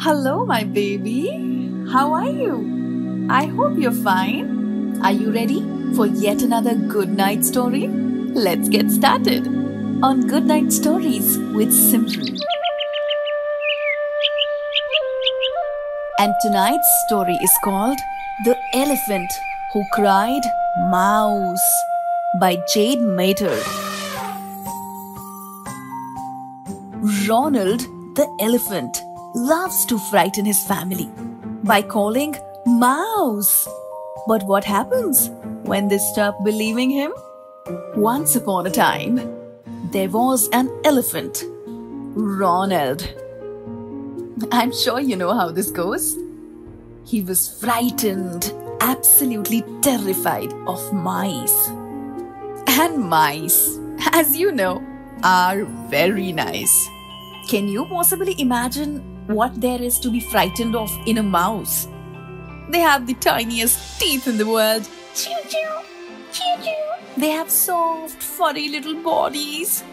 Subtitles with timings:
[0.00, 1.26] Hello, my baby.
[1.90, 3.26] How are you?
[3.28, 5.02] I hope you're fine.
[5.02, 5.60] Are you ready
[5.96, 7.88] for yet another good night story?
[7.88, 9.48] Let's get started
[10.00, 12.28] on Good Night Stories with Simple.
[16.20, 17.98] And tonight's story is called
[18.44, 19.32] The Elephant
[19.72, 20.42] Who Cried
[20.92, 21.68] Mouse
[22.38, 23.60] by Jade Maitre.
[27.26, 27.80] Ronald
[28.18, 28.96] the elephant
[29.38, 31.08] loves to frighten his family
[31.62, 32.34] by calling
[32.66, 33.68] Mouse.
[34.26, 35.30] But what happens
[35.62, 37.12] when they stop believing him?
[37.94, 39.16] Once upon a time,
[39.92, 43.08] there was an elephant, Ronald.
[44.50, 46.16] I'm sure you know how this goes.
[47.04, 51.68] He was frightened, absolutely terrified of mice.
[52.66, 53.78] And mice,
[54.12, 54.82] as you know,
[55.22, 56.88] are very nice.
[57.48, 61.86] Can you possibly imagine what there is to be frightened of in a mouse?
[62.70, 64.88] They have the tiniest teeth in the world.
[65.14, 65.58] Choo choo,
[66.32, 67.20] choo choo.
[67.20, 69.84] They have soft, furry little bodies.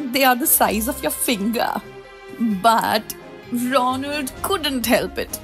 [0.00, 1.70] They are the size of your finger.
[2.62, 3.14] But
[3.52, 5.38] Ronald couldn't help it.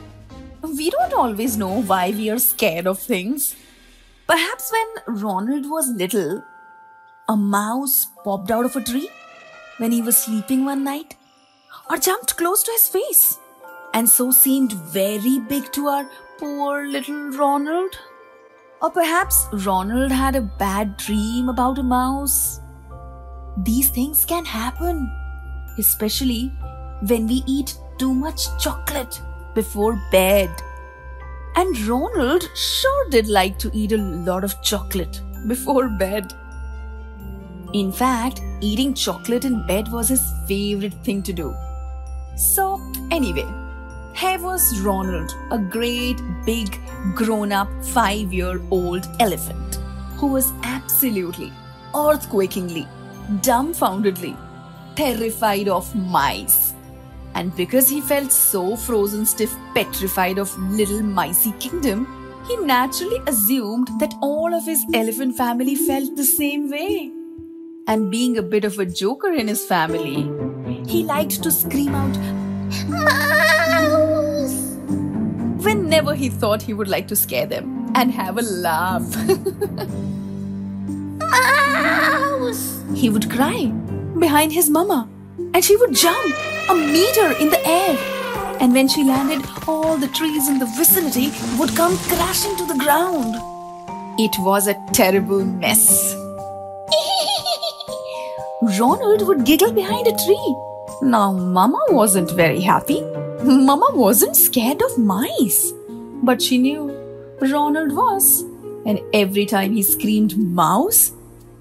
[0.63, 3.57] We don't always know why we are scared of things.
[4.27, 6.43] Perhaps when Ronald was little,
[7.29, 9.11] a mouse popped out of a tree
[9.77, 11.17] when he was sleeping one night
[11.91, 13.39] or jumped close to his face
[13.95, 17.99] and so seemed very big to our poor little Ronald.
[18.81, 22.61] Or perhaps Ronald had a bad dream about a mouse.
[23.59, 25.11] These things can happen,
[25.79, 26.53] especially
[27.07, 29.21] when we eat too much chocolate
[29.55, 30.51] before bed.
[31.55, 36.33] And Ronald sure did like to eat a lot of chocolate before bed.
[37.75, 41.55] In fact, eating chocolate in bed was his favorite thing to do.
[42.37, 42.81] So,
[43.11, 43.47] anyway,
[44.15, 46.79] here was Ronald, a great, big,
[47.15, 49.79] grown up, five year old elephant
[50.17, 51.53] who was absolutely,
[51.95, 52.87] earthquakingly,
[53.41, 54.37] dumbfoundedly
[54.95, 56.75] terrified of mice.
[57.35, 62.07] And because he felt so frozen stiff, petrified of little micey kingdom,
[62.47, 67.11] he naturally assumed that all of his elephant family felt the same way.
[67.87, 70.31] And being a bit of a joker in his family,
[70.87, 72.17] he liked to scream out,
[72.89, 74.55] Mouse!
[75.65, 79.03] Whenever he thought he would like to scare them and have a laugh.
[81.19, 82.83] Mouse!
[82.95, 83.67] He would cry
[84.19, 85.09] behind his mama
[85.55, 86.35] and she would jump
[86.69, 87.97] a meter in the air.
[88.61, 92.79] And when she landed, all the trees in the vicinity would come crashing to the
[92.79, 93.37] ground.
[94.19, 96.15] It was a terrible mess.
[98.79, 100.57] Ronald would giggle behind a tree
[101.03, 103.03] now, Mama wasn't very happy.
[103.43, 105.73] Mama wasn't scared of mice.
[106.23, 106.93] But she knew
[107.41, 108.43] Ronald was.
[108.87, 111.13] And every time he screamed mouse,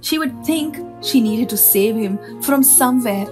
[0.01, 3.25] she would think she needed to save him from somewhere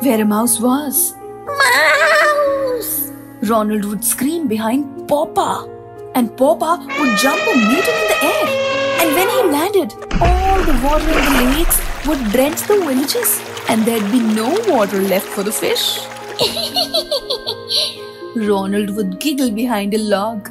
[0.00, 1.14] where a mouse was.
[1.46, 3.12] Mouse!
[3.42, 5.68] Ronald would scream behind Papa.
[6.14, 8.46] And Papa would jump a meter in the air.
[9.00, 9.92] And when he landed,
[10.22, 15.00] all the water in the lakes would drench the villages and there'd be no water
[15.00, 16.00] left for the fish.
[18.48, 20.50] Ronald would giggle behind a log.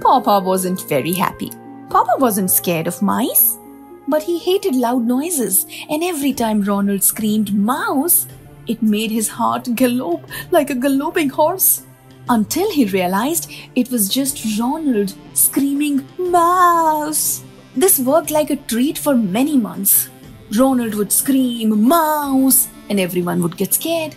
[0.00, 1.50] Papa wasn't very happy.
[1.90, 3.58] Papa wasn't scared of mice,
[4.08, 8.26] but he hated loud noises, and every time Ronald screamed mouse,
[8.66, 11.82] it made his heart gallop like a galloping horse.
[12.30, 17.44] Until he realized it was just Ronald screaming mouse.
[17.76, 20.08] This worked like a treat for many months.
[20.58, 24.14] Ronald would scream, Mouse, and everyone would get scared.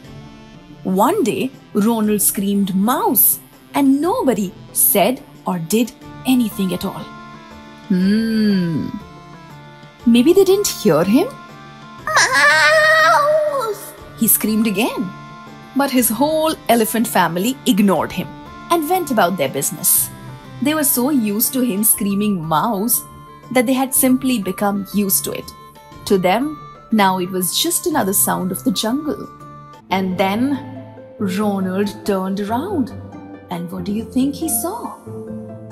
[0.83, 3.39] One day, Ronald screamed, Mouse,
[3.73, 5.91] and nobody said or did
[6.25, 7.05] anything at all.
[7.87, 8.89] Hmm.
[10.05, 11.27] Maybe they didn't hear him?
[12.05, 13.93] Mouse!
[14.19, 15.09] He screamed again.
[15.75, 18.27] But his whole elephant family ignored him
[18.71, 20.09] and went about their business.
[20.61, 23.01] They were so used to him screaming mouse
[23.51, 25.51] that they had simply become used to it.
[26.07, 26.57] To them,
[26.93, 29.27] now it was just another sound of the jungle.
[29.89, 32.91] And then Ronald turned around.
[33.49, 34.95] And what do you think he saw?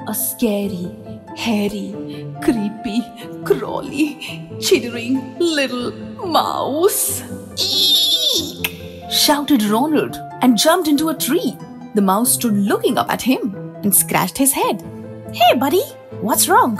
[0.10, 0.92] A scary,
[1.38, 1.96] hairy,
[2.44, 3.02] creepy,
[3.46, 5.92] crawly, chittering little
[6.28, 7.24] mouse.
[7.58, 9.10] Eek!
[9.10, 11.56] shouted Ronald and jumped into a tree.
[11.94, 14.84] The mouse stood looking up at him and scratched his head.
[15.32, 15.84] Hey, buddy,
[16.20, 16.78] what's wrong?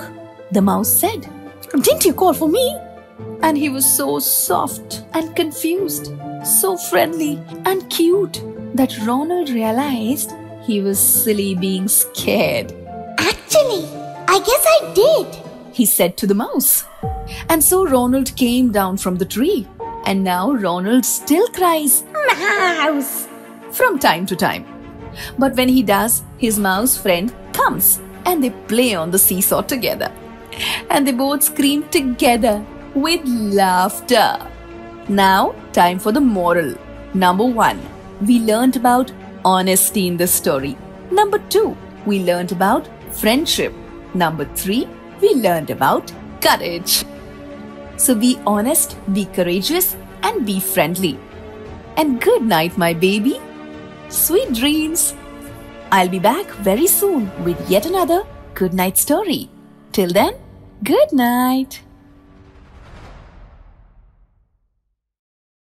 [0.52, 1.30] The mouse said.
[1.72, 2.78] Didn't you call for me?
[3.42, 6.12] And he was so soft and confused,
[6.44, 8.42] so friendly and cute
[8.74, 10.34] that Ronald realized
[10.64, 12.74] he was silly being scared.
[13.18, 13.86] Actually,
[14.28, 15.36] I guess I did,
[15.72, 16.86] he said to the mouse.
[17.50, 19.68] And so Ronald came down from the tree.
[20.06, 23.28] And now Ronald still cries, Mouse!
[23.72, 24.66] from time to time.
[25.38, 30.12] But when he does, his mouse friend comes and they play on the seesaw together.
[30.90, 32.66] And they both scream together
[32.96, 34.40] with laughter.
[35.10, 36.74] Now, time for the moral.
[37.14, 37.80] Number one,
[38.26, 39.12] we learned about
[39.44, 40.78] honesty in this story.
[41.12, 43.74] Number two, we learned about friendship.
[44.14, 44.88] Number three,
[45.22, 46.12] we learned about
[46.42, 47.04] courage.
[47.98, 51.20] So be honest, be courageous, and be friendly.
[51.98, 53.40] And good night, my baby.
[54.10, 55.16] Sweet dreams.
[55.92, 59.50] I'll be back very soon with yet another good night story.
[59.92, 60.34] Till then,
[60.84, 61.85] good night.